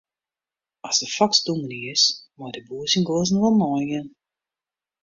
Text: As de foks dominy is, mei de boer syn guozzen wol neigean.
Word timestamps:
As 0.87 0.95
de 1.01 1.09
foks 1.17 1.39
dominy 1.47 1.79
is, 1.93 2.03
mei 2.37 2.51
de 2.55 2.61
boer 2.67 2.87
syn 2.91 3.07
guozzen 3.07 3.41
wol 3.41 3.55
neigean. 3.61 4.07